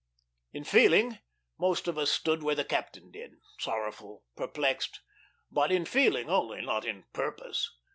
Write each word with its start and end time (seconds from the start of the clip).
In 0.51 0.63
feeling, 0.63 1.19
most 1.59 1.87
of 1.87 1.95
us 1.99 2.09
stood 2.09 2.41
where 2.41 2.55
this 2.55 2.65
captain 2.65 3.11
did, 3.11 3.33
sorrowful, 3.59 4.23
perplexed; 4.35 5.01
but 5.51 5.71
in 5.71 5.85
feeling 5.85 6.27
only, 6.27 6.59
not 6.65 6.85
in 6.85 7.03
purpose. 7.13 7.71